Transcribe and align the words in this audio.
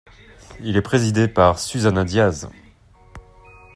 Il 0.61 0.75
est 0.77 0.81
présidé 0.81 1.27
par 1.27 1.59
Susana 1.59 2.03
Díaz. 2.03 2.49